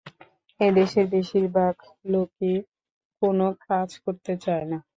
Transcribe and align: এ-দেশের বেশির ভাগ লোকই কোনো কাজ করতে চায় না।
এ-দেশের 0.59 1.05
বেশির 1.13 1.45
ভাগ 1.55 1.75
লোকই 2.05 2.55
কোনো 3.21 3.45
কাজ 3.65 3.89
করতে 4.03 4.33
চায় 4.43 4.65
না। 4.71 4.77